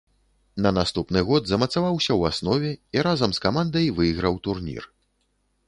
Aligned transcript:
На 0.65 0.69
наступны 0.77 1.19
год 1.27 1.43
замацаваўся 1.51 2.11
ў 2.19 2.33
аснове 2.33 2.71
і 2.97 3.05
разам 3.11 3.31
з 3.39 3.45
камандай 3.47 3.93
выйграў 4.01 4.33
турнір. 4.49 4.83